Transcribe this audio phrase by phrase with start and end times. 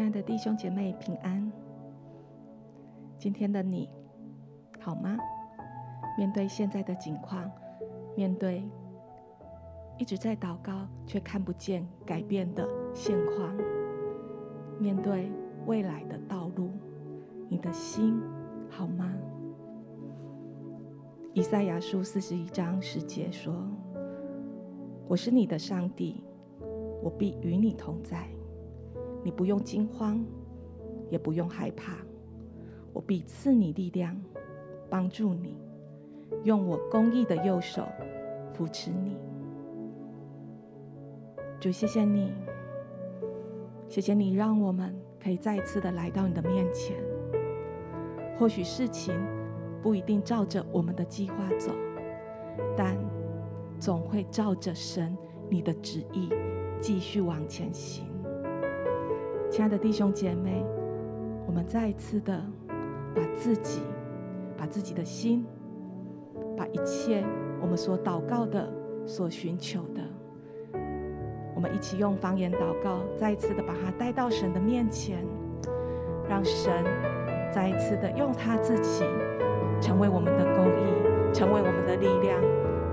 [0.00, 1.52] 亲爱的弟兄姐妹平安。
[3.18, 3.86] 今天的你
[4.80, 5.18] 好吗？
[6.16, 7.50] 面对现在的境况，
[8.16, 8.64] 面对
[9.98, 13.54] 一直在祷告却看不见改变的现况，
[14.78, 15.30] 面对
[15.66, 16.70] 未来的道路，
[17.50, 18.18] 你的心
[18.70, 19.12] 好吗？
[21.34, 23.54] 以赛亚书四十一章十节说
[25.06, 26.24] ：“我是你的上帝，
[27.02, 28.26] 我必与你同在。”
[29.22, 30.24] 你不用惊慌，
[31.10, 31.98] 也不用害怕，
[32.92, 34.20] 我必赐你力量，
[34.88, 35.56] 帮助你，
[36.44, 37.86] 用我公义的右手
[38.52, 39.16] 扶持你。
[41.58, 42.32] 主，谢谢你，
[43.88, 46.96] 谢谢你，让我们可以再一次的来到你的面前。
[48.38, 49.14] 或许事情
[49.82, 51.72] 不一定照着我们的计划走，
[52.74, 52.96] 但
[53.78, 55.14] 总会照着神
[55.50, 56.30] 你的旨意
[56.80, 58.09] 继续往前行。
[59.50, 60.64] 亲爱的弟兄姐妹，
[61.44, 62.40] 我们再一次的
[63.12, 63.82] 把自己、
[64.56, 65.44] 把自己的心、
[66.56, 67.24] 把一切
[67.60, 68.72] 我们所祷告的、
[69.04, 70.00] 所寻求的，
[71.52, 75.18] 我们一起用方言祷告，再一次的把它带到神的面前，
[76.28, 76.72] 让神
[77.52, 79.04] 再一次的用他自己
[79.80, 82.40] 成为我们的公义，成为我们的力量，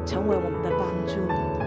[0.08, 1.67] 成为我们的帮助。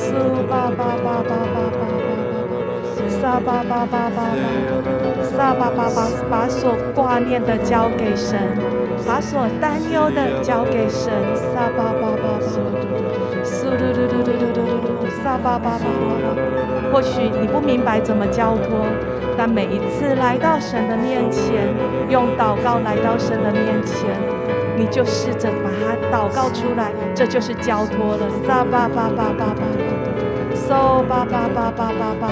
[0.00, 0.20] 撒
[0.50, 1.30] 巴巴巴巴，
[3.08, 4.20] 撒巴巴巴巴巴巴巴，
[5.22, 5.98] 撒巴巴巴巴巴。
[6.30, 8.38] 把所挂念的交给神，
[9.06, 11.12] 把所担忧的交给神。
[11.34, 12.40] 撒巴巴巴巴，
[13.44, 16.26] 苏噜噜噜噜噜噜噜，撒巴巴巴巴。
[16.92, 18.86] 或许你不明白怎么交托，
[19.38, 21.72] 但每一次来到神的面前，
[22.10, 24.10] 用祷告来到神的面前，
[24.76, 28.28] 你就试着把它祷告出来，这就是交托了。
[28.44, 29.62] 撒巴巴巴巴巴，
[30.56, 30.74] 苏
[31.08, 32.28] 巴巴巴巴巴巴巴。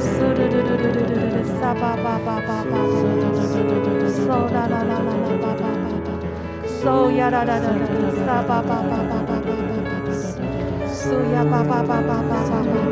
[0.00, 2.72] 嗖嘟嘟嘟嘟嘟嘟嘟，撒巴巴巴巴巴，
[4.08, 6.08] 嗖啦啦啦啦啦巴巴巴，
[6.82, 7.84] 嗖呀啦啦啦啦，
[8.24, 9.52] 撒巴巴巴巴巴巴，
[10.88, 12.88] 嗖呀巴巴巴巴巴，巴巴巴巴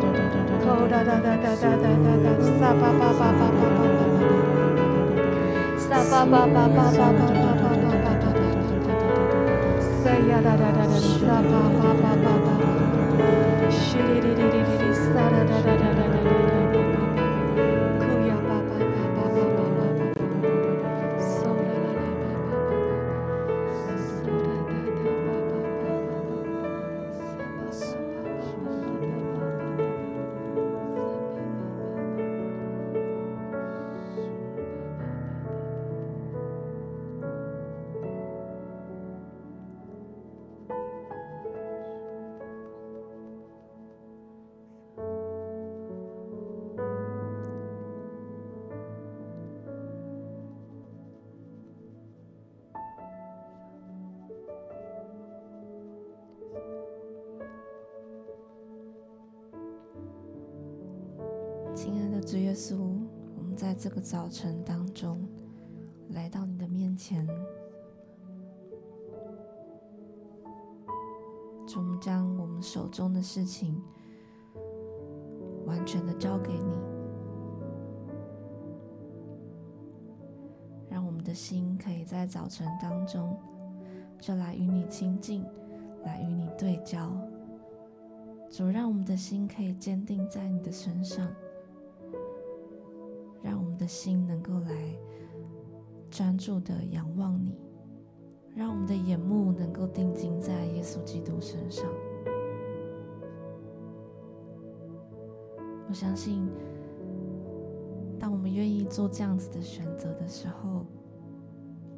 [0.00, 0.11] 巴
[13.82, 15.81] Shiri
[62.62, 62.76] 稣，
[63.36, 65.18] 我们在这个早晨当中
[66.10, 67.26] 来到你的面前，
[71.66, 73.82] 主，我们将我们手中的事情
[75.66, 76.78] 完全的交给你，
[80.88, 83.36] 让我们的心可以在早晨当中
[84.20, 85.44] 就来与你亲近，
[86.04, 87.10] 来与你对焦。
[88.48, 91.28] 主，让我们的心可以坚定在你的身上。
[93.42, 94.70] 让我们的心能够来
[96.10, 97.58] 专注的仰望你，
[98.54, 101.86] 让我们的眼目能够定睛在耶稣基督身上。
[105.88, 106.48] 我相信，
[108.18, 110.86] 当我们愿意做这样子的选择的时候，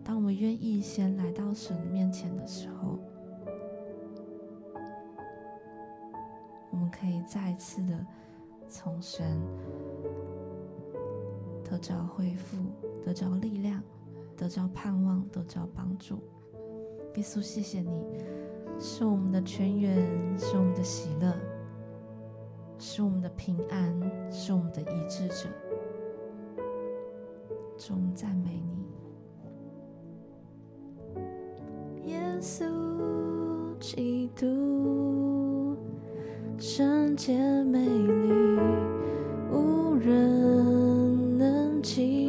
[0.03, 2.99] 当我们愿意先来到神面前的时候，
[6.71, 8.07] 我们可以再一次的
[8.69, 9.41] 从神。
[11.65, 12.59] 得着恢复，
[13.05, 13.83] 得着力量，
[14.37, 16.19] 得着盼望，得着帮助。
[17.17, 17.91] 耶稣，谢谢你，
[18.79, 19.97] 是我们的泉源，
[20.39, 21.35] 是我们的喜乐，
[22.79, 25.49] 是我们的平安，是我们的医治者。
[27.77, 28.63] 中赞美
[32.05, 32.65] 你，耶稣
[33.79, 35.77] 基督，
[36.59, 38.61] 圣洁美丽，
[39.53, 40.44] 无人。
[41.85, 42.24] empty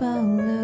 [0.00, 0.59] 保留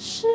[0.00, 0.26] 是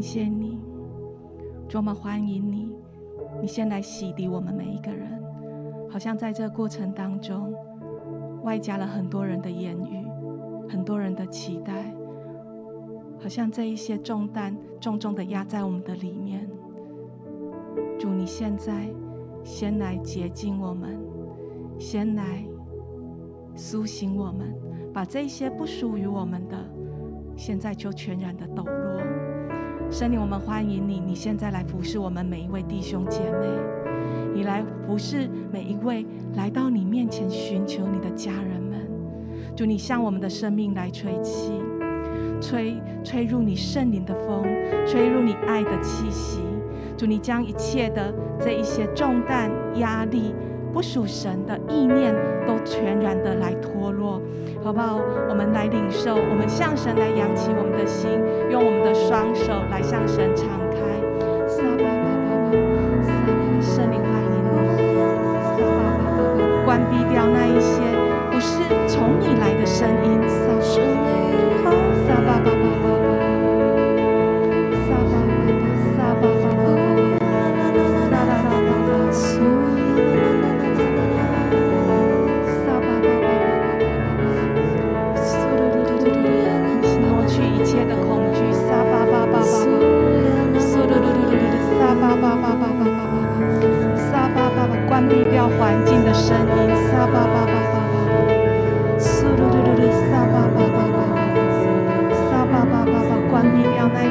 [0.00, 0.58] 谢谢你，
[1.68, 2.74] 主，我们欢迎你。
[3.42, 5.22] 你先来洗涤我们每一个人，
[5.90, 7.52] 好像在这个过程当中，
[8.42, 10.06] 外加了很多人的言语，
[10.68, 11.94] 很多人的期待，
[13.18, 16.48] 好像这一些重担重重的压在我们的里面。
[17.98, 18.88] 主，你现在
[19.44, 20.98] 先来洁净我们，
[21.78, 22.42] 先来
[23.54, 24.54] 苏醒我们，
[24.94, 26.56] 把这些不属于我们的，
[27.36, 29.29] 现在就全然的抖落。
[29.90, 31.00] 圣灵，我们欢迎你。
[31.00, 33.48] 你现在来服侍我们每一位弟兄姐妹，
[34.32, 36.06] 你来服侍每一位
[36.36, 38.88] 来到你面前寻求你的家人们。
[39.56, 41.52] 主，你向我们的生命来吹气，
[42.40, 44.44] 吹吹入你圣灵的风，
[44.86, 46.38] 吹入你爱的气息。
[46.96, 50.32] 主，你将一切的这一些重担、压力、
[50.72, 52.14] 不属神的意念，
[52.46, 54.20] 都全然的来脱落。
[54.62, 55.00] 好不好？
[55.28, 58.10] 我们来领受，我们向神来扬起我们的心，
[58.50, 60.46] 用我们的双手来向神唱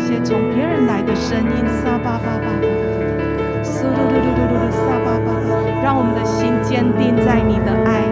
[0.10, 8.09] 些从别人来的声音，沙巴巴巴巴，苏噜噜噜噜噜，撒巴巴巴，让我们的心坚定在你的爱，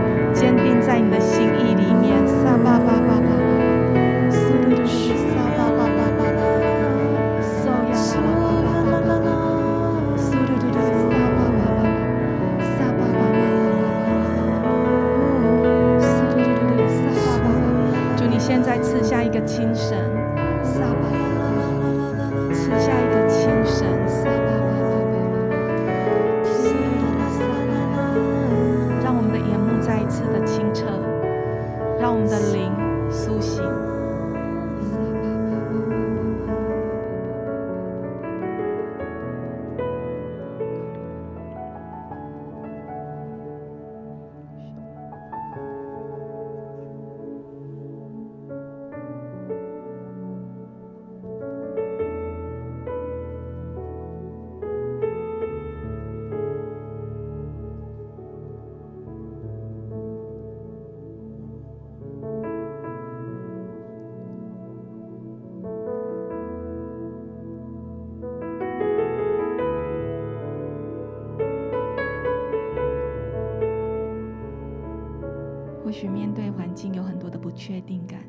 [77.68, 78.24] 确定感，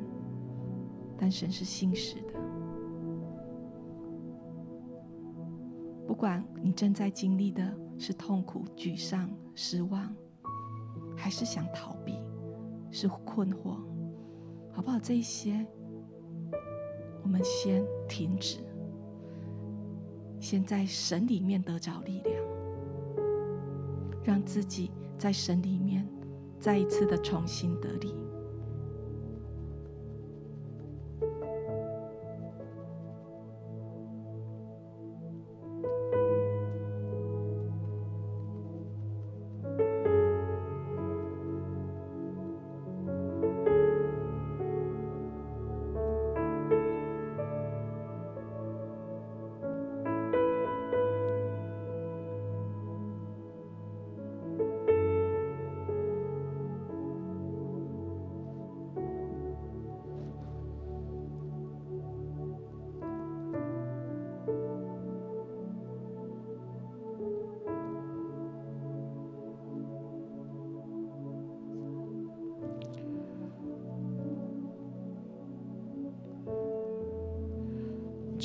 [1.17, 2.33] 但神是信实的。
[6.05, 10.13] 不管你正在经历的是痛苦、沮丧、失望，
[11.15, 12.21] 还是想逃避，
[12.91, 13.77] 是困惑，
[14.73, 14.99] 好不好？
[14.99, 15.65] 这一些，
[17.23, 18.57] 我们先停止，
[20.41, 22.43] 先在神里面得着力量，
[24.21, 26.05] 让自己在神里面
[26.59, 28.13] 再一次的重新得力。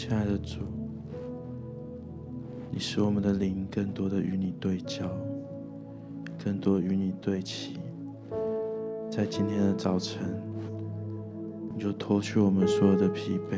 [0.07, 0.59] 亲爱的主，
[2.71, 5.09] 你使我们的灵更多的与你对焦，
[6.45, 7.81] 更多与你对齐。
[9.11, 10.39] 在今天的早晨，
[11.73, 13.57] 你就脱去我们所有的疲惫，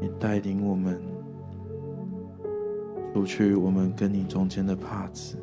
[0.00, 1.02] 你带领我们
[3.12, 5.36] 除去我们跟你中间的帕子，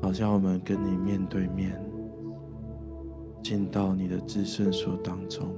[0.00, 1.76] 好像我们跟你面对面，
[3.42, 5.48] 进到你的至圣所当中。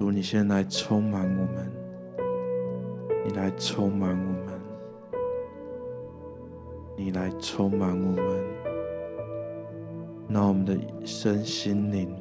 [0.00, 1.70] 主，你先来充满我们，
[3.22, 4.58] 你来充满我们，
[6.96, 8.24] 你来充满我们，
[10.26, 12.16] 让我们的身心灵，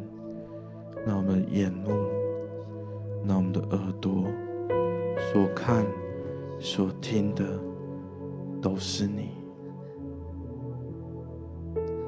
[1.07, 1.91] 让我们的眼目，
[3.25, 4.25] 让我们的耳朵
[5.31, 5.85] 所看、
[6.59, 7.45] 所听的
[8.61, 9.29] 都是你。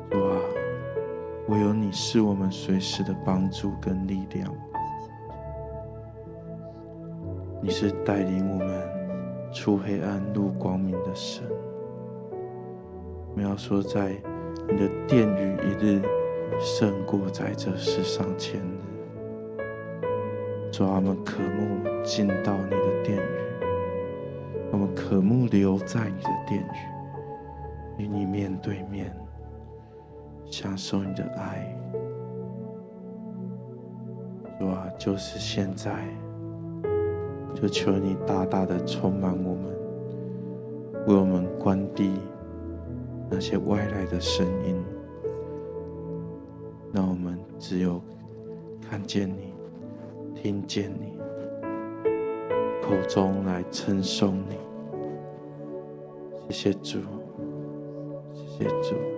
[0.10, 0.36] 主啊，
[1.48, 4.54] 唯有你是我们随时的帮助跟力量。
[7.64, 8.68] 你是带领我们
[9.54, 11.44] 出黑暗入光明的神。
[13.30, 14.16] 我们要说，在
[14.68, 16.02] 你的殿宇一日，
[16.60, 18.82] 胜过在这世上千日。
[20.72, 23.22] 主啊，我们渴慕进到你的殿宇，
[24.72, 26.64] 我们渴慕留在你的殿
[28.00, 29.16] 宇，与你面对面，
[30.48, 31.78] 享受你的爱。
[34.60, 35.92] 主啊，就是现在。
[37.54, 39.66] 就求你大大的充满我们，
[41.08, 42.12] 为我们关闭
[43.30, 44.76] 那些外来的声音，
[46.92, 48.02] 让我们只有
[48.82, 49.54] 看见你、
[50.34, 51.18] 听见你，
[52.82, 54.58] 口中来称颂你。
[56.50, 57.00] 谢谢主，
[58.34, 59.11] 谢谢主。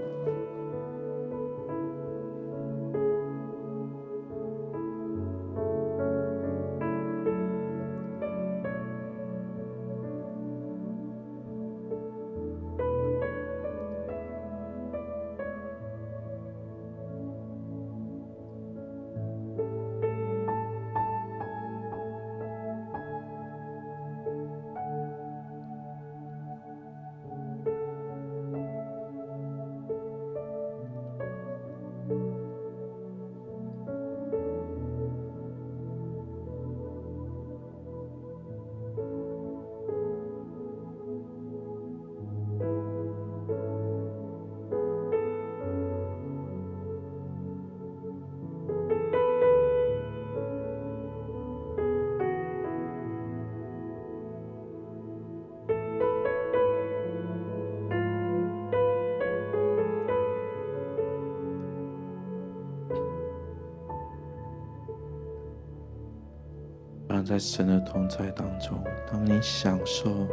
[67.24, 68.78] 在神的同在当中，
[69.12, 70.28] 当你享受，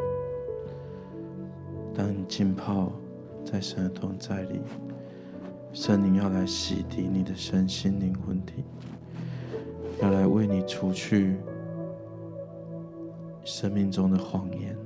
[1.95, 2.93] 当你浸泡
[3.45, 4.61] 在神的同在里，
[5.73, 8.65] 圣灵要来洗涤你的身心灵魂体，
[10.03, 11.37] 要来为你除去
[13.45, 14.77] 生命中的谎言。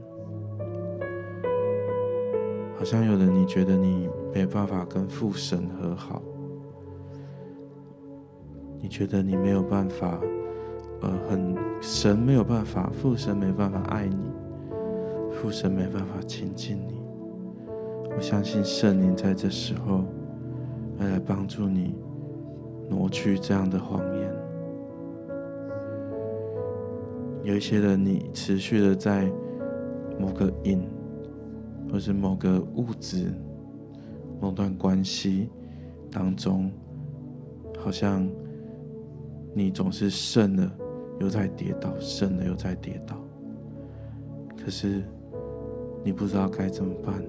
[2.77, 6.21] 好像有的你觉得你没办法跟父神和好，
[8.81, 10.21] 你觉得你没有办法。
[11.05, 14.17] 呃，很神没有办法，父神没办法爱你，
[15.31, 16.99] 父神没办法亲近你。
[18.17, 20.03] 我相信圣灵在这时候
[20.99, 21.95] 要来帮助你
[22.89, 24.35] 挪去这样的谎言。
[27.43, 29.31] 有一些人，你持续的在
[30.19, 30.89] 某个瘾，
[31.93, 33.31] 或是某个物质、
[34.41, 35.51] 某段关系
[36.11, 36.73] 当中，
[37.79, 38.27] 好像
[39.53, 40.73] 你总是胜了。
[41.21, 43.17] 又在跌倒胜了又在跌倒。
[44.57, 45.03] 可是
[46.03, 47.23] 你不知道该怎么办。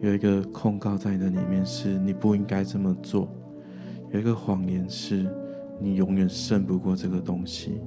[0.00, 3.28] 有一个控告在你的里面是你不应该这么做。
[4.10, 5.26] 有一个谎言是
[5.80, 7.80] 你永远胜不过这个东西。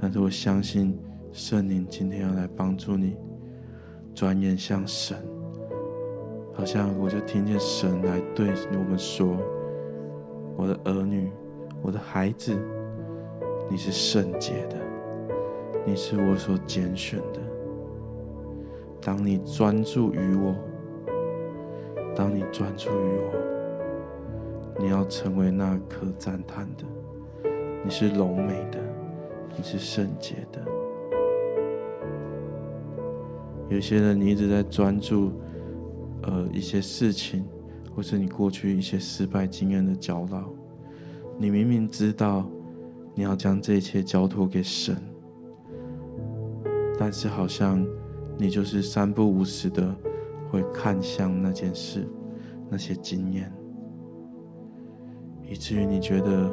[0.00, 0.98] 但是我相信
[1.30, 3.16] 圣灵今天要来帮助你
[4.14, 5.16] 转眼像神。
[6.54, 9.36] 好像我就听见神来对我们说
[10.56, 11.30] 我的儿女
[11.80, 12.54] 我的孩子
[13.70, 14.76] 你是圣洁的，
[15.86, 17.40] 你是我所拣选的。
[19.00, 20.56] 当你专注于我，
[22.16, 23.32] 当你专注于我，
[24.76, 26.84] 你要成为那可赞叹的，
[27.84, 28.80] 你是柔美的，
[29.56, 30.60] 你是圣洁的。
[33.68, 35.30] 有些人，你一直在专注，
[36.22, 37.44] 呃，一些事情，
[37.94, 40.50] 或是你过去一些失败经验的搅扰，
[41.38, 42.50] 你明明知道。
[43.14, 44.96] 你要将这一切交托给神，
[46.98, 47.86] 但是好像
[48.38, 49.94] 你就是三不五时的
[50.50, 52.06] 会看向那件事、
[52.68, 53.52] 那些经验，
[55.42, 56.50] 以至于你觉得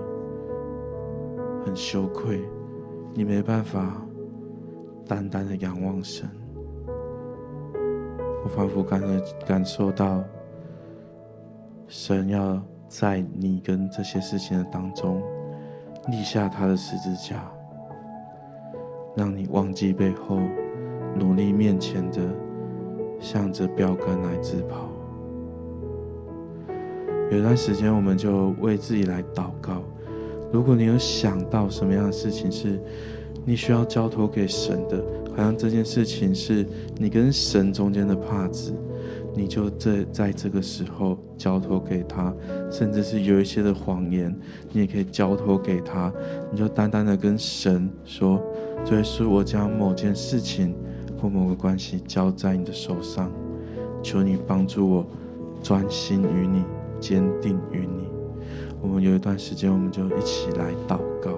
[1.65, 2.41] 很羞愧，
[3.13, 4.01] 你没办法
[5.05, 6.29] 单单的仰望神。
[8.43, 9.01] 我仿佛感
[9.45, 10.23] 感受到，
[11.87, 15.21] 神要在你跟这些事情的当中。
[16.09, 17.51] 立下他的十字架
[19.15, 20.39] 让你忘记背后
[21.17, 22.21] 努力面前的
[23.19, 24.87] 向着标杆来自跑。
[27.31, 29.83] 有段时间我们就为自己来祷告
[30.51, 32.79] 如果你有想到什么样的事情是
[33.43, 35.03] 你需要交托给神的
[35.35, 36.65] 好像这件事情是
[36.97, 38.73] 你跟神中间的帕子
[39.37, 42.33] 你就这在这个时候交托给他，
[42.71, 44.35] 甚至是有一些的谎言，
[44.71, 46.11] 你也可以交托给他。
[46.51, 48.41] 你就单单的跟神说
[48.83, 50.75] ：“主耶稣，我将某件事情
[51.21, 53.31] 或某个关系交在你的手上，
[54.01, 55.05] 求你帮助我
[55.61, 56.63] 专心于你，
[56.99, 58.07] 坚定于你。”
[58.81, 61.37] 我们有一段时间，我们就一起来祷告。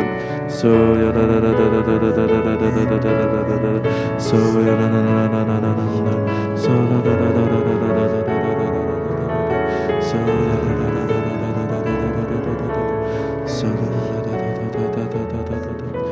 [0.47, 2.97] So ya da da da da da da da da da da da da da
[2.97, 5.71] da da da da da da So ya da da da da da da da
[5.71, 6.19] da da
[6.55, 8.29] So da da da da da da da da da da da da da da
[8.31, 8.85] da da da
[9.97, 12.51] So ya da da da da da da da da da da da da da
[12.51, 12.87] da da
[13.47, 16.05] So da da da da da da da da da da da da da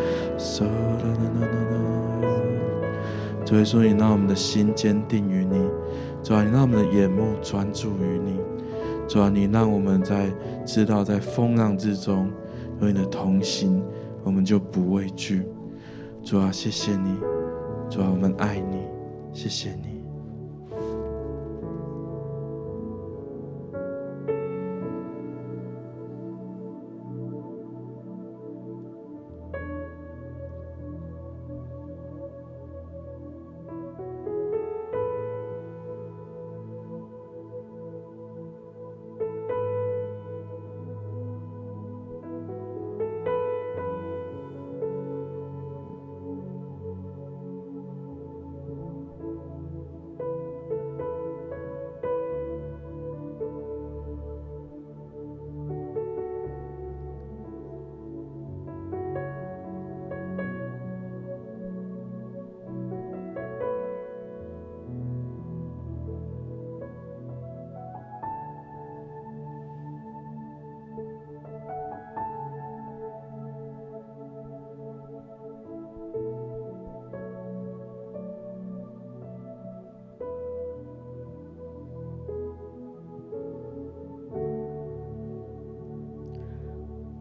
[3.45, 5.57] 主耶，你让我们的心坚定于你；
[6.23, 8.37] 主啊，你让我们的眼目专注于你；
[9.07, 10.31] 主啊，你让我们在
[10.65, 12.31] 知道在风浪之中
[12.79, 13.78] 有你的同行。
[14.23, 15.43] 我们就不畏惧。
[16.23, 17.15] 主啊，谢谢你；
[17.89, 18.87] 主啊，我们爱你，
[19.33, 19.98] 谢谢你。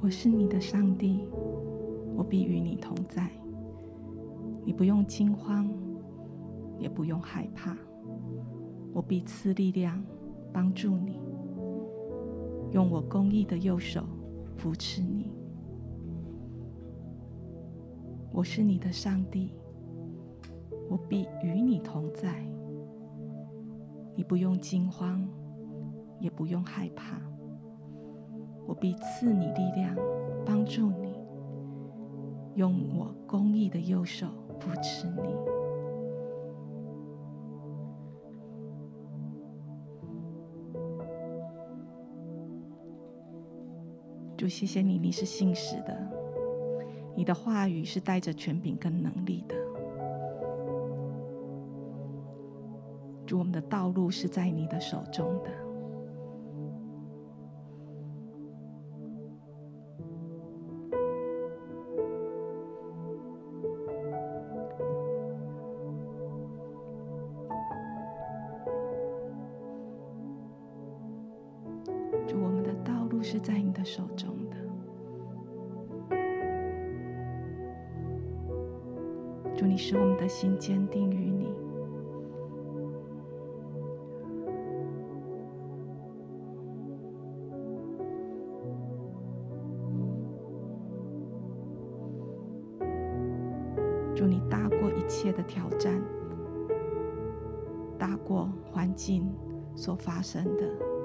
[0.08, 1.28] 我是你的上帝，
[2.16, 3.30] 我必与你同在。
[4.64, 5.70] 你不用惊慌，
[6.78, 7.76] 也不用害怕，
[8.94, 10.02] 我必赐力量
[10.50, 11.20] 帮助你。
[12.72, 14.02] 用我公义的右手
[14.56, 15.30] 扶持你。
[18.32, 19.52] 我是你的上帝，
[20.88, 22.42] 我必与你同在。
[24.16, 25.28] 你不用惊慌，
[26.18, 27.20] 也不用害怕。
[28.68, 29.96] 我必赐你力量，
[30.44, 31.14] 帮助你，
[32.54, 34.26] 用我公义的右手
[34.60, 35.22] 扶持你。
[44.36, 45.98] 主，谢谢你，你是信实的，
[47.16, 49.54] 你的话语是带着权柄跟能力的。
[53.24, 55.67] 主，我们的道路是在你的手中的。
[94.18, 96.02] 祝，你大过一切的挑战，
[97.96, 99.32] 大过环境
[99.76, 100.97] 所发生的。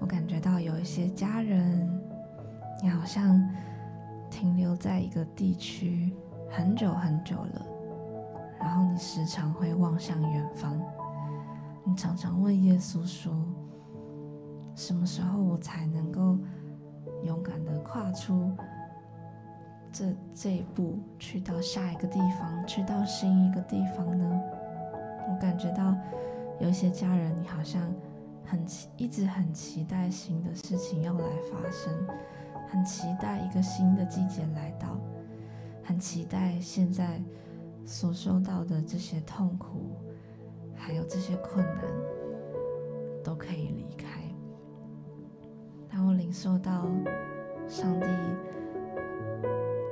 [0.00, 1.88] 我感觉到有一些家人，
[2.82, 3.42] 你好像
[4.30, 6.12] 停留在一个地区
[6.48, 7.66] 很久很久了，
[8.60, 10.80] 然后你时常会望向远方，
[11.84, 13.32] 你常常问耶稣说
[14.74, 16.38] ：“什么时候我才能够
[17.24, 18.52] 勇敢地跨出
[19.92, 24.40] 这这一步，去到下一个地方，去到新一个地方呢？”
[25.30, 25.94] 我感觉到。
[26.60, 27.80] 有一些家人，你好像
[28.50, 31.92] 很期，一直很期待新的事情要来发生，
[32.66, 34.98] 很期待一个新的季节来到，
[35.82, 37.22] 很期待现在
[37.84, 39.96] 所受到的这些痛苦，
[40.74, 41.84] 还有这些困难
[43.22, 44.06] 都可以离开。
[45.90, 46.88] 当我领受到
[47.66, 48.06] 上帝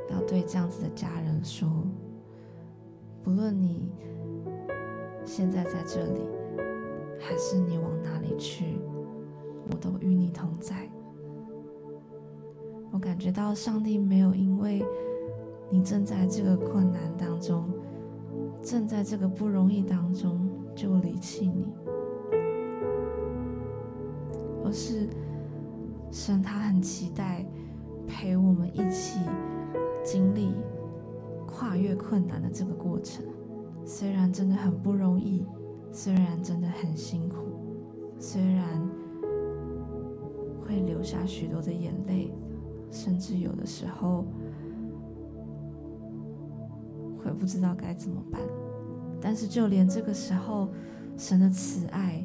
[0.09, 1.69] 要对这样子的家人说，
[3.23, 3.93] 不论你
[5.27, 6.36] 现在在这里。
[7.19, 8.79] 还是你往哪里去，
[9.71, 10.89] 我都与你同在。
[12.93, 14.85] 我感觉到上帝没有因为
[15.71, 17.69] 你正在这个困难当中，
[18.63, 21.75] 正在这个不容易当中就离弃你，
[24.65, 25.09] 而是
[26.11, 27.45] 神他很期待
[28.07, 29.21] 陪我们一起
[30.05, 30.55] 经历
[31.47, 33.25] 跨越困难的这个过程，
[33.85, 35.45] 虽然真的很不容易。
[35.97, 37.37] 虽然真的很辛苦，
[38.21, 38.87] 虽然
[40.61, 42.31] 会流下许多的眼泪，
[42.91, 44.27] 甚至有的时候
[47.19, 48.43] 会不知道该怎么办，
[49.23, 50.69] 但是就连这个时候，
[51.17, 52.23] 神的慈爱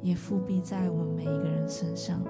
[0.00, 2.22] 也覆庇在我们每一个人身上。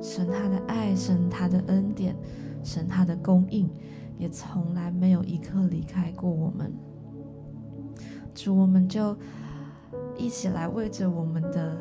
[0.00, 2.16] 神他的爱，神他的恩典，
[2.64, 3.68] 神他的供应，
[4.16, 6.72] 也从来没有一刻离开过我们。
[8.34, 9.14] 主，我们就
[10.16, 11.76] 一起来为着我们的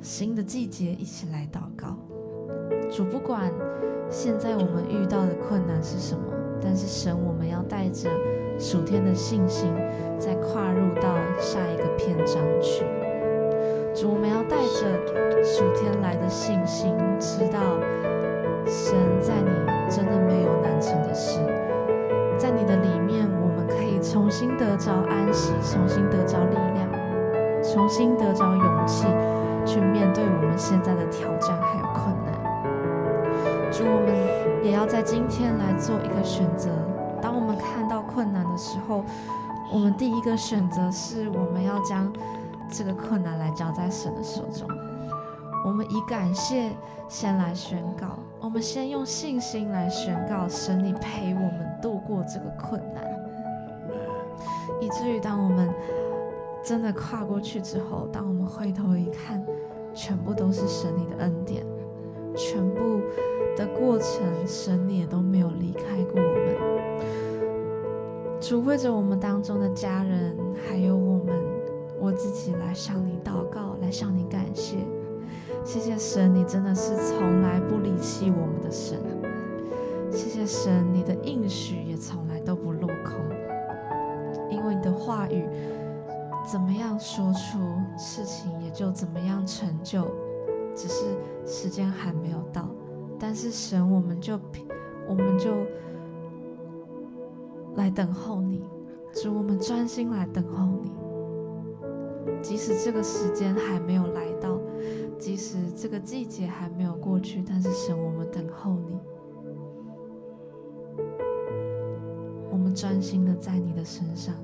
[0.00, 1.96] 新的季节一起来祷告。
[2.90, 3.52] 主，不管
[4.08, 6.24] 现在我们遇到的困难是什么，
[6.60, 8.10] 但是神，我们要带着
[8.58, 9.72] 属天的信心，
[10.18, 12.84] 再跨入到下一个篇章去。
[13.94, 17.78] 主，我们要带着属天来的信心，知道
[18.66, 19.50] 神在你
[19.88, 21.38] 真的没有难成的事，
[22.36, 26.89] 在你的里面，我们可以重新得着安息，重新得着力量，
[27.72, 29.06] 重新得着勇气，
[29.64, 32.34] 去面对我们现在的挑战还有困难。
[33.70, 36.68] 主，我们也要在今天来做一个选择。
[37.22, 39.04] 当我们看到困难的时候，
[39.72, 42.12] 我们第一个选择是我们要将
[42.68, 44.66] 这个困难来交在神的手中。
[45.64, 46.72] 我们以感谢
[47.06, 53.04] 先来宣告，我们先用信心来宣告，神你陪我们度过这个困难，
[54.80, 55.72] 以至于当我们
[56.64, 59.44] 真的跨过去之后，当我们回头一看，
[59.94, 61.64] 全部都是神你的恩典，
[62.36, 63.00] 全部。
[63.56, 66.56] 的过程，神你也都没有离开过我们。
[68.40, 70.34] 主为着我们当中的家人，
[70.64, 71.34] 还有我们，
[72.00, 74.78] 我自己来向你祷告，来向你感谢。
[75.62, 78.98] 谢谢神，你真的是从来不离弃我们的神。
[80.10, 83.16] 谢谢神，你的应许也从来都不落空。
[84.48, 85.44] 因为你的话语
[86.50, 87.60] 怎么样说出，
[87.96, 90.04] 事情也就怎么样成就，
[90.74, 92.68] 只是时间还没有到。
[93.20, 94.36] 但是神，我们就
[95.08, 95.54] 我们就
[97.76, 98.64] 来等候你，
[99.14, 100.90] 主，我们专心来等候你。
[102.42, 104.58] 即使这个时间还没有来到，
[105.20, 108.98] 即使这个季节还没有过去，但是神，我们等候你。
[112.50, 114.34] 我们专心的在你的身上，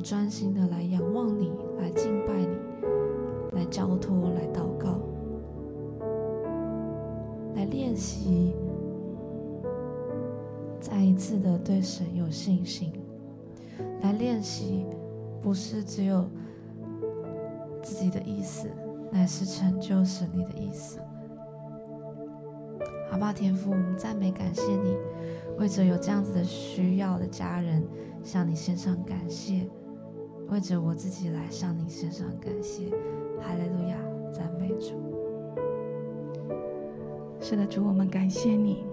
[0.00, 2.56] 们专心的来仰望你，来敬拜你，
[3.52, 4.98] 来交托，来祷告。
[7.54, 8.54] 来练习，
[10.80, 12.90] 再一次的对神有信心。
[14.00, 14.86] 来练习，
[15.42, 16.24] 不是只有
[17.82, 18.70] 自己的意思，
[19.12, 20.98] 乃是成就神你的意思。
[23.10, 24.96] 好吧，天父，我们赞美感谢你，
[25.58, 27.86] 为着有这样子的需要的家人，
[28.22, 29.68] 向你献上感谢；
[30.50, 32.86] 为着我自己来向你献上感谢。
[33.40, 33.96] 哈利路亚，
[34.32, 34.94] 赞美主。
[37.40, 38.84] 是的，主，我们感谢你。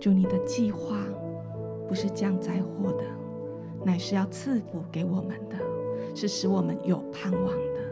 [0.00, 0.96] 主，你的计划
[1.86, 3.04] 不是降灾祸的，
[3.84, 5.56] 乃是要赐福给我们的，
[6.14, 7.83] 是使我们有盼望的。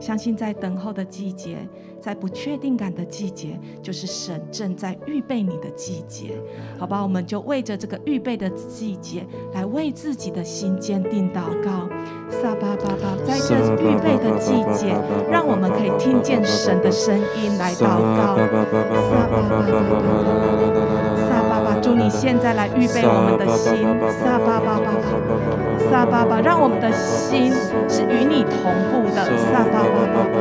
[0.00, 1.56] 相信在等候的季节，
[2.00, 6.38] 在不确定感的季节，就是神正在预备你的季节，
[6.78, 7.02] 好吧？
[7.02, 11.88] 我们就为着这个预备的季节，来为自己的心坚定祷告。
[12.30, 14.94] 撒巴巴巴，在这预备的季节，
[15.30, 18.36] 让我们可以听见神的声音来祷告。
[18.36, 20.10] 撒巴巴巴巴巴，
[21.28, 23.84] 撒巴，祝你现在来预备我们的心。
[24.22, 27.52] 撒巴巴巴巴，萨巴巴，让我们的心
[27.88, 29.24] 是与你同步的。
[29.36, 30.36] 萨巴巴巴巴，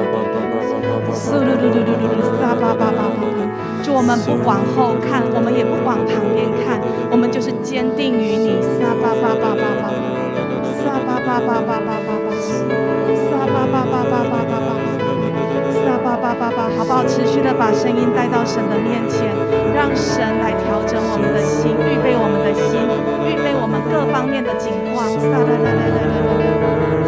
[1.13, 3.21] 苏噜噜噜噜噜噜，萨巴巴巴巴，
[3.83, 6.79] 就我们不往后看，我们也不往旁边看，
[7.11, 8.61] 我们就是坚定于你。
[8.79, 9.65] 萨巴巴巴巴，
[10.81, 12.12] 萨巴巴巴巴。
[16.13, 17.03] 萨巴爸爸，好不好？
[17.07, 19.33] 持续的把声音带到神的面前，
[19.73, 22.85] 让神来调整我们的心，预备我们的心，
[23.25, 25.09] 预备我们各方面的情况。
[25.09, 26.45] 撒拉拉拉拉拉拉拉，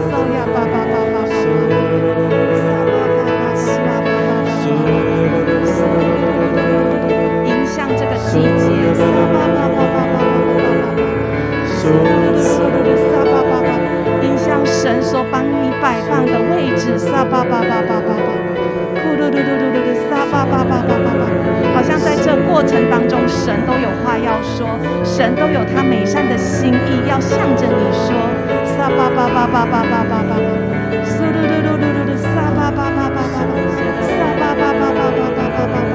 [0.10, 1.38] 撒呀巴巴巴巴巴巴，撒
[2.82, 4.18] 巴巴巴巴巴巴巴巴，
[7.46, 8.66] 音像这个季节，
[8.98, 10.26] 萨巴巴巴巴巴巴巴
[13.54, 13.70] 巴，
[14.26, 18.15] 音像神所帮你摆放的位置，撒巴巴巴巴巴。
[21.86, 24.68] 像在这过程当中，神都有话要说，
[25.04, 28.18] 神都有他美善的心意要向着你说，
[28.66, 30.34] 撒巴巴巴巴巴巴巴巴，
[30.90, 33.54] 噜噜噜噜噜噜，撒巴巴巴巴巴巴，
[34.02, 35.86] 撒巴巴巴巴巴巴巴巴。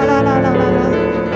[0.00, 0.82] 啦啦啦啦啦！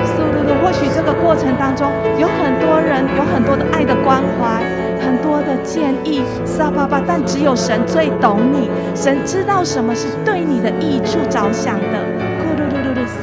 [0.07, 4.63] 苏噜噜，或许这个过程当中有很多人，有很多的爱的关怀，
[5.05, 12.04] 很多的建议，撒巴巴，但只有神最懂你，神知道什么是对你的益处着想的。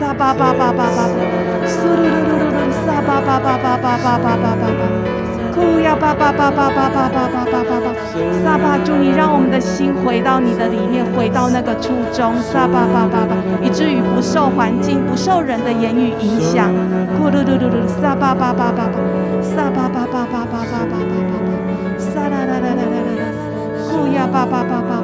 [0.01, 1.05] 咕噜噜噜噜，撒巴巴巴巴巴，
[1.67, 4.65] 速噜噜噜噜噜，撒巴巴巴巴巴巴巴巴巴。
[5.53, 7.93] 呼呀巴巴巴巴巴巴巴巴巴巴巴，
[8.43, 16.73] 撒巴，祝你让我们的心回到你的里面，回到那个初衷，撒巴巴巴巴，以至于不受环境、不受人的言语影响。
[17.19, 18.97] 呼噜噜噜噜，撒巴巴巴巴巴，
[19.43, 21.37] 撒巴巴巴巴巴巴巴巴巴，
[21.99, 22.21] 撒
[24.11, 25.00] 呀巴巴巴巴巴巴巴。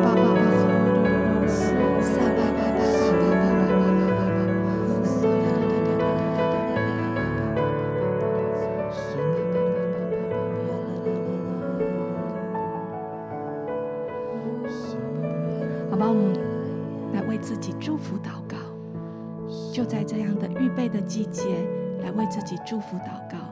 [15.97, 18.55] 好吧，我们来为自己祝福祷告，
[19.73, 21.43] 就在这样的预备的季节，
[22.03, 23.46] 来为自己祝福祷告。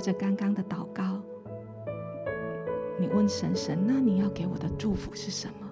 [0.00, 1.20] 就着刚刚的祷告，
[2.98, 5.70] 你问神神，那你要给我的祝福是什么？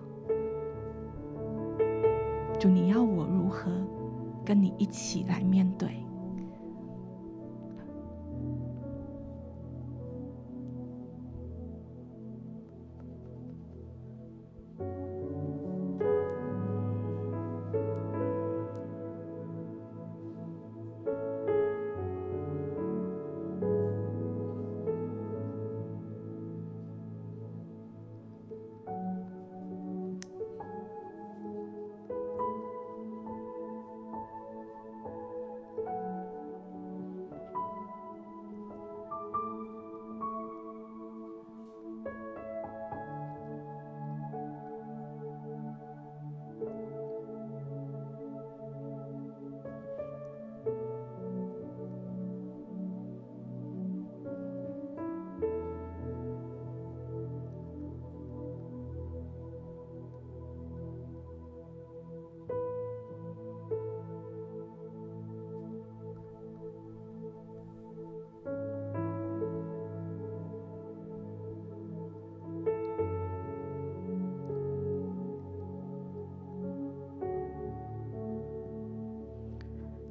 [2.61, 3.71] 主，你要我如何
[4.45, 6.05] 跟你一起来面对？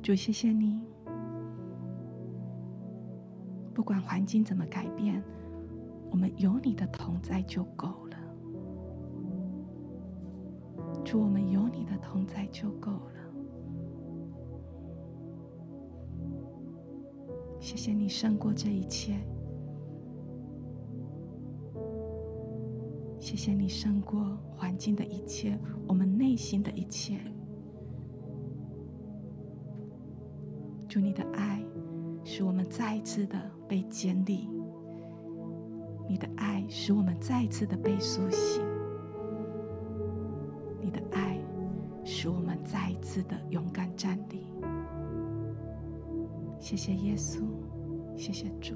[0.07, 0.79] 主，谢谢你。
[3.73, 5.21] 不管环境怎么改变，
[6.09, 8.17] 我们有你的同在就够了。
[11.03, 13.01] 主，我们有你的同在就够了。
[17.59, 19.19] 谢谢你胜过这一切。
[23.19, 27.19] 谢谢你胜过环境的一切，我们内心的一切。
[30.99, 31.63] 你的爱
[32.23, 34.49] 使我们再一次的被建立；
[36.07, 38.61] 你的爱使我们再一次的被苏醒；
[40.81, 41.37] 你的爱
[42.03, 44.47] 使我们再一次的勇敢站立。
[46.59, 47.41] 谢谢耶稣，
[48.15, 48.75] 谢谢主。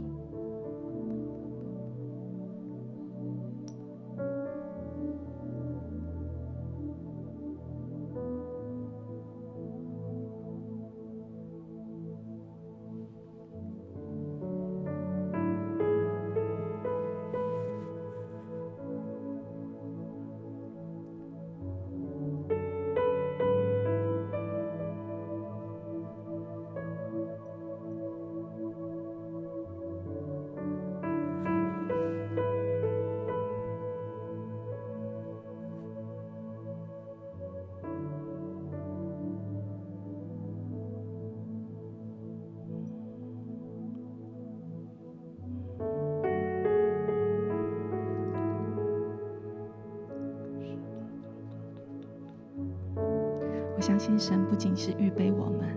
[54.61, 55.75] 仅是预备我们，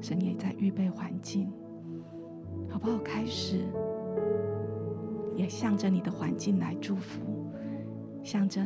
[0.00, 1.48] 神也在预备环境，
[2.68, 2.98] 好不好？
[3.04, 3.58] 开始
[5.36, 7.20] 也向着你的环境来祝福，
[8.24, 8.60] 向着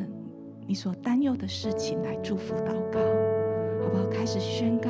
[0.66, 2.98] 你所担忧的事情来祝福祷告，
[3.82, 4.06] 好不好？
[4.10, 4.88] 开始宣告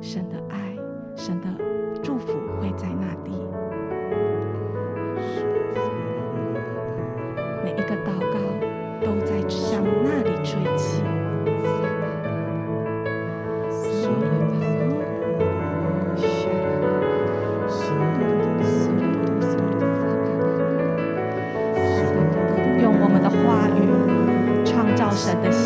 [0.00, 0.74] 神的爱，
[1.14, 1.48] 神的
[2.02, 3.30] 祝福会在那里。
[7.62, 8.38] 每一个祷告
[9.04, 11.02] 都在向那里吹气。
[25.42, 25.63] 的。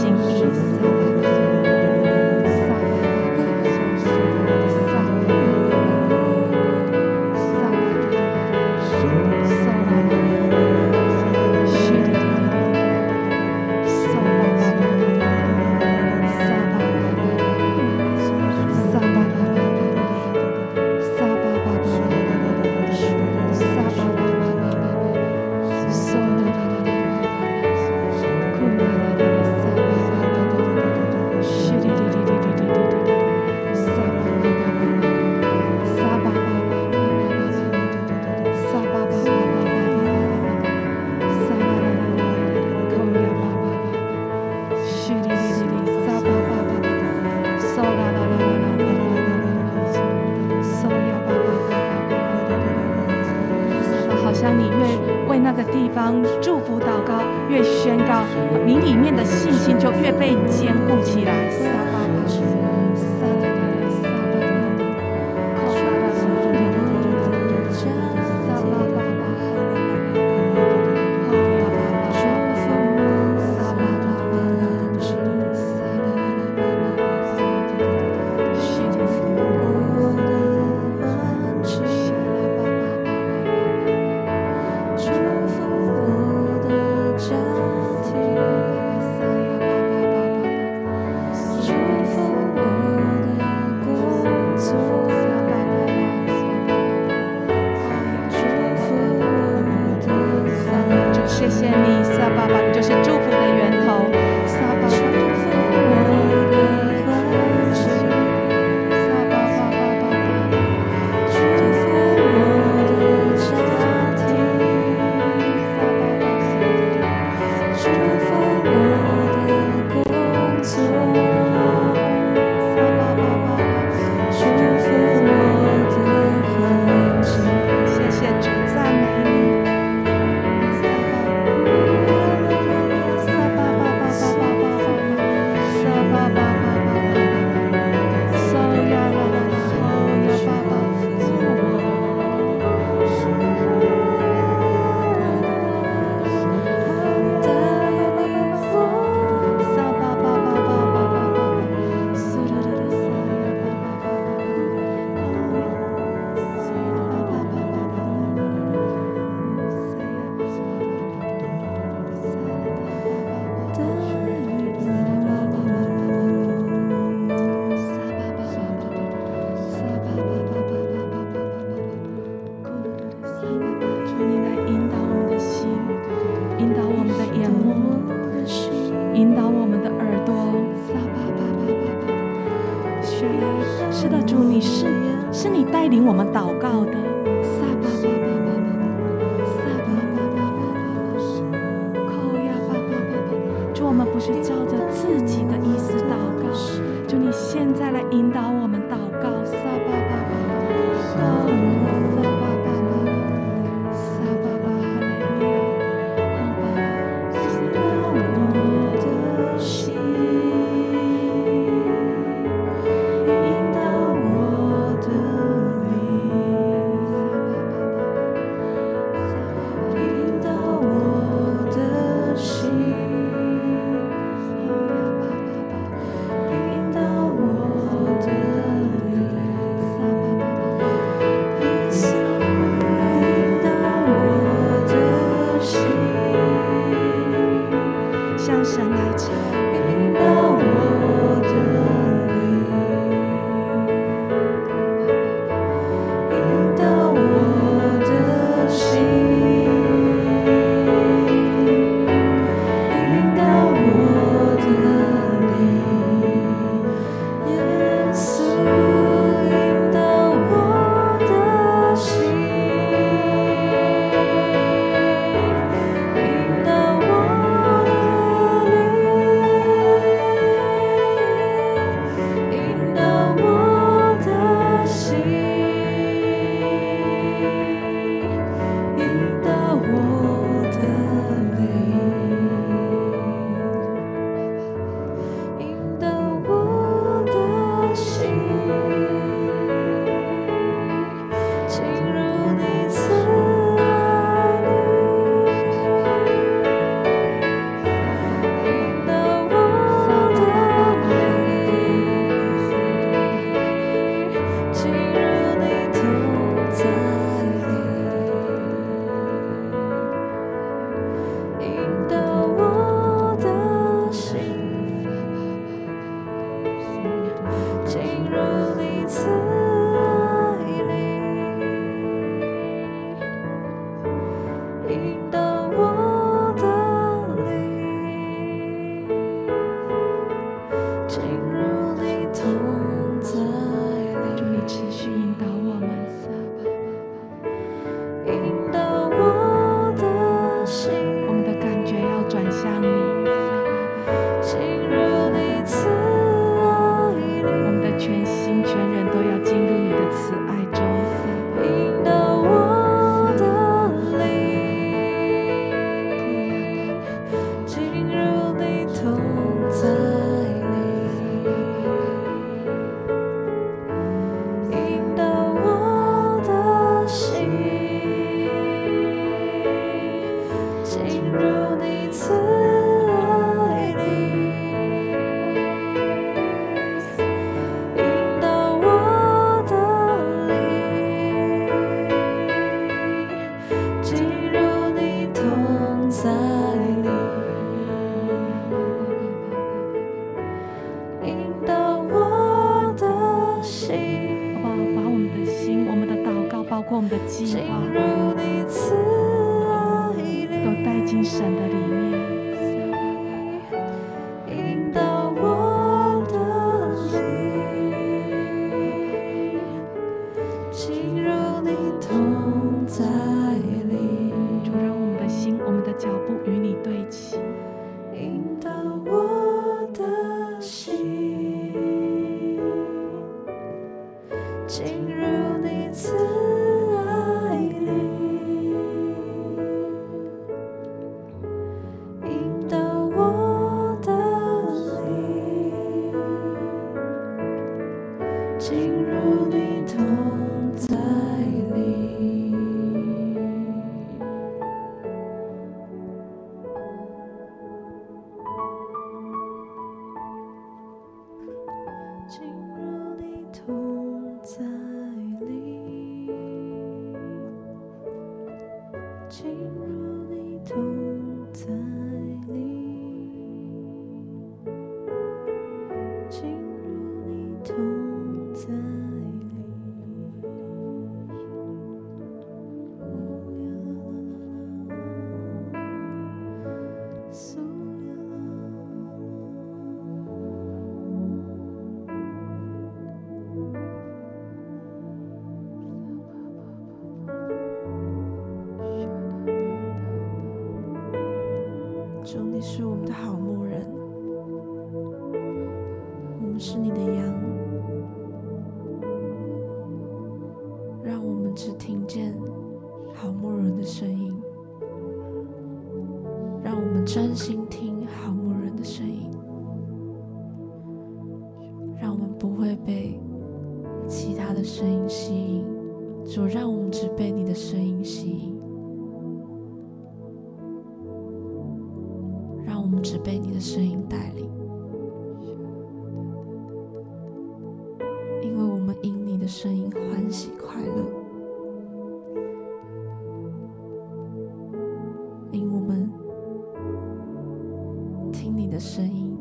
[538.78, 539.36] 的声音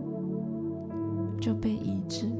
[1.40, 2.37] 就被抑制。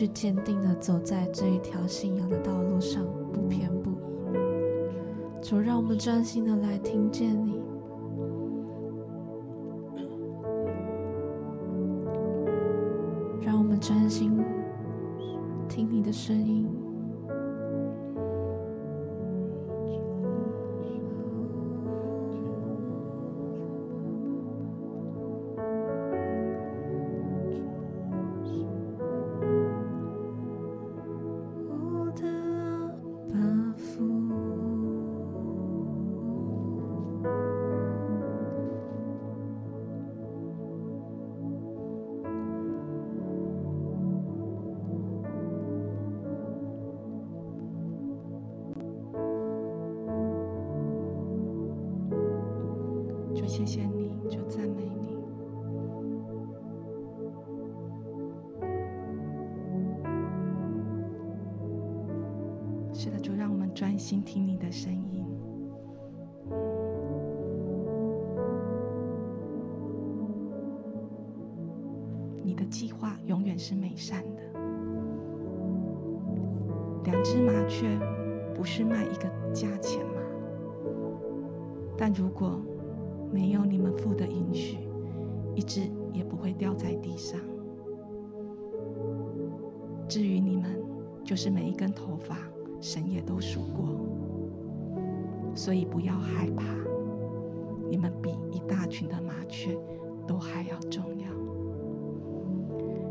[0.00, 5.42] 去坚定的走在这一条信仰的道路上，不偏不倚。
[5.42, 7.39] 主，让我们专心的来听见
[53.60, 55.18] 谢谢你，就赞美你。
[62.94, 65.26] 是的，主，让我们专心听你的声音。
[72.42, 74.42] 你的计划永远是美善的。
[77.04, 77.98] 两只麻雀
[78.54, 80.12] 不是卖一个价钱吗？
[81.98, 82.58] 但如果
[83.32, 84.78] 没有你们父的允许，
[85.54, 87.38] 一只也不会掉在地上。
[90.08, 90.64] 至于你们，
[91.22, 92.36] 就是每一根头发，
[92.80, 93.88] 神也都数过。
[95.54, 96.64] 所以不要害怕，
[97.88, 99.76] 你们比一大群的麻雀
[100.26, 101.28] 都还要重要。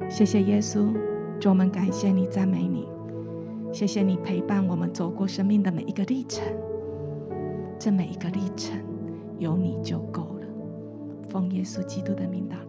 [0.09, 0.93] 谢谢耶稣，
[1.39, 2.88] 主，我们感谢你，赞美你。
[3.72, 6.43] 谢谢你陪伴我们走过生命的每一个历程，
[7.78, 8.78] 这每一个历程。
[9.39, 10.45] 有你就够了，
[11.27, 12.68] 奉耶稣基督的名祷。